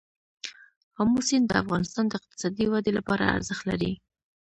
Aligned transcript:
آمو 0.99 1.19
سیند 1.27 1.45
د 1.47 1.51
افغانستان 1.63 2.05
د 2.07 2.13
اقتصادي 2.19 2.65
ودې 2.67 2.91
لپاره 2.97 3.33
ارزښت 3.35 3.63
لري. 3.69 3.93